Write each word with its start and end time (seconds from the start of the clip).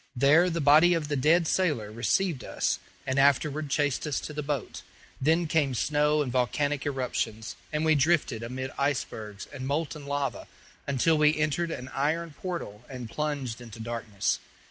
There 0.15 0.49
the 0.49 0.59
body 0.61 0.95
of 0.95 1.09
the 1.09 1.15
dead 1.15 1.47
sailor 1.47 1.91
received 1.91 2.43
us, 2.43 2.79
and 3.05 3.19
afterward 3.19 3.69
chased 3.69 4.07
us 4.07 4.19
to 4.21 4.33
the 4.33 4.41
boat. 4.41 4.81
Then 5.21 5.45
came 5.45 5.75
snow 5.75 6.23
and 6.23 6.31
volcanic 6.31 6.87
eruptions, 6.87 7.55
and 7.71 7.85
we 7.85 7.93
drifted 7.93 8.41
amid 8.41 8.71
icebergs 8.79 9.47
and 9.53 9.67
molten 9.67 10.07
lava 10.07 10.47
until 10.87 11.19
we 11.19 11.37
entered 11.37 11.69
an 11.69 11.89
iron 11.89 12.33
portal 12.41 12.83
and 12.89 13.11
plunged 13.11 13.61
into 13.61 13.79
darkness. 13.79 14.39